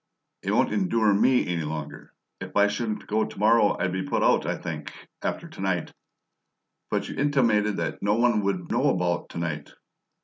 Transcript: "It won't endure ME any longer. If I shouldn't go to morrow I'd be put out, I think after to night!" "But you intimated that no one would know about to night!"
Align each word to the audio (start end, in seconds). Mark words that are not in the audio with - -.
"It 0.41 0.49
won't 0.49 0.73
endure 0.73 1.13
ME 1.13 1.45
any 1.45 1.63
longer. 1.63 2.11
If 2.39 2.55
I 2.55 2.65
shouldn't 2.69 3.05
go 3.05 3.23
to 3.23 3.37
morrow 3.37 3.77
I'd 3.79 3.91
be 3.93 4.01
put 4.01 4.23
out, 4.23 4.47
I 4.47 4.55
think 4.57 4.91
after 5.21 5.47
to 5.47 5.61
night!" 5.61 5.93
"But 6.89 7.07
you 7.07 7.15
intimated 7.15 7.77
that 7.77 8.01
no 8.01 8.15
one 8.15 8.41
would 8.45 8.71
know 8.71 8.89
about 8.89 9.29
to 9.29 9.37
night!" 9.37 9.71